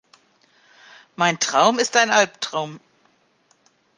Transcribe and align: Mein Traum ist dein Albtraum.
Mein 1.15 1.39
Traum 1.39 1.77
ist 1.77 1.93
dein 1.93 2.09
Albtraum. 2.09 2.79